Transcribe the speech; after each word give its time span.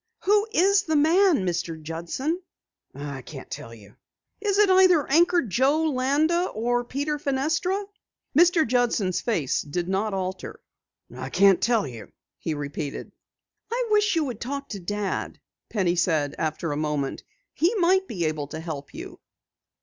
"Who 0.21 0.47
is 0.51 0.81
the 0.81 0.95
man, 0.95 1.45
Mr. 1.45 1.79
Judson?" 1.79 2.41
"I 2.95 3.21
can't 3.21 3.51
tell 3.51 3.71
you." 3.71 3.97
"Is 4.39 4.57
it 4.57 4.67
either 4.67 5.05
Anchor 5.07 5.43
Joe 5.43 5.91
Landa 5.91 6.45
or 6.55 6.83
Peter 6.83 7.19
Fenestra?" 7.19 7.85
Mr. 8.35 8.67
Judson's 8.67 9.21
face 9.21 9.61
did 9.61 9.87
not 9.87 10.15
alter. 10.15 10.59
"I 11.15 11.29
can't 11.29 11.61
tell 11.61 11.85
you," 11.87 12.11
he 12.39 12.55
repeated. 12.55 13.11
"I 13.71 13.89
wish 13.91 14.15
you 14.15 14.23
would 14.23 14.41
talk 14.41 14.69
to 14.69 14.79
Dad," 14.79 15.39
Penny 15.69 15.95
said 15.95 16.33
after 16.39 16.71
a 16.71 16.75
moment. 16.77 17.23
"He 17.53 17.75
might 17.75 18.07
be 18.07 18.25
able 18.25 18.47
to 18.47 18.59
help 18.59 18.95
you." 18.95 19.19